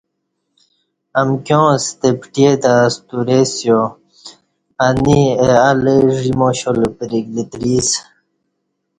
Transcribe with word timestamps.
امکیاں 1.21 1.69
ستہ 1.85 2.09
پٹئ 2.19 2.53
تہ 2.61 2.73
ستورئی 2.93 3.41
سِیا 3.55 3.79
انی 4.87 5.19
اہ 5.41 5.51
الہ 5.69 5.95
ژی 6.17 6.31
ماشال 6.39 6.77
پرِک 6.97 7.25
لتیری 7.35 7.73
اسہ 7.79 7.99